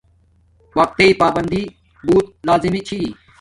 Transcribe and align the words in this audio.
وقت 0.77 0.93
تݵ 0.97 1.09
پابندی 1.21 1.63
بوت 2.05 2.25
لازمی 2.47 2.81
چھی 2.87 2.99